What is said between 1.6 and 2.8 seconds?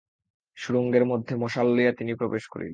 লইয়া তিনি প্রবেশ করিলেন।